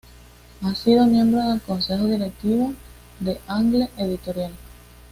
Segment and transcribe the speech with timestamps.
[0.63, 2.73] Ha sido miembro del consejo directivo
[3.19, 4.51] de Angle Editorial.